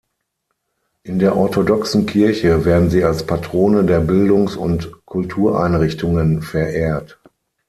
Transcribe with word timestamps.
In 1.03 1.19
der 1.19 1.35
orthodoxen 1.37 2.07
Kirche 2.07 2.65
werden 2.65 2.89
sie 2.89 3.03
als 3.03 3.23
Patrone 3.27 3.83
der 3.83 3.99
Bildungs- 3.99 4.55
und 4.55 4.91
Kultureinrichtungen 5.05 6.41
verehrt. 6.41 7.19